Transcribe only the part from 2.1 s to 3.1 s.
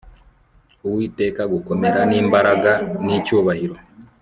imbaraga n